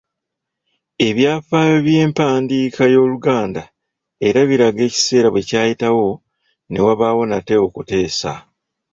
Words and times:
Ebyafaayo 1.07 1.77
by’empandiika 1.85 2.83
y’oluganda 2.93 3.63
era 4.27 4.39
biraga 4.49 4.81
ekiseera 4.87 5.27
bwe 5.31 5.45
kyayitawo, 5.49 6.07
ne 6.69 6.79
wabaawo 6.85 7.21
nate 7.27 7.53
okuteesa. 7.65 8.31